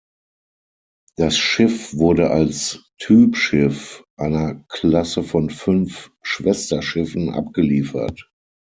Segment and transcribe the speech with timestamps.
[1.15, 8.31] Das Schiff wurde als Typschiff einer Klasse von fünf Schwesterschiffen abgeliefert.